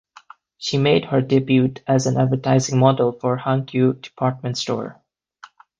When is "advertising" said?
2.17-2.79